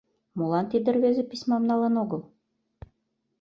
[0.37, 2.21] Молан тиде рвезе письмам налын огыл?